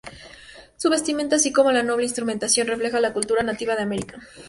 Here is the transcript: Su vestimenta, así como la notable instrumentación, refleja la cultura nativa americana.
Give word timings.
Su 0.77 0.89
vestimenta, 0.89 1.35
así 1.35 1.53
como 1.53 1.71
la 1.71 1.83
notable 1.83 2.05
instrumentación, 2.05 2.65
refleja 2.65 2.99
la 2.99 3.13
cultura 3.13 3.43
nativa 3.43 3.75
americana. 3.79 4.27